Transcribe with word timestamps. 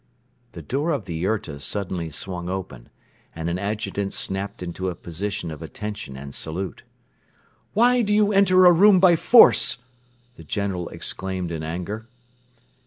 The 0.53 0.63
door 0.63 0.89
of 0.89 1.05
the 1.05 1.13
yurta 1.13 1.59
suddenly 1.59 2.09
swung 2.09 2.49
open 2.49 2.89
and 3.35 3.51
an 3.51 3.59
adjutant 3.59 4.13
snapped 4.13 4.63
into 4.63 4.89
a 4.89 4.95
position 4.95 5.51
of 5.51 5.61
attention 5.61 6.17
and 6.17 6.33
salute. 6.33 6.81
"Why 7.73 8.01
do 8.01 8.11
you 8.11 8.33
enter 8.33 8.65
a 8.65 8.71
room 8.71 8.99
by 8.99 9.15
force?" 9.15 9.77
the 10.37 10.43
General 10.43 10.89
exclaimed 10.89 11.51
in 11.51 11.61
anger. 11.61 12.07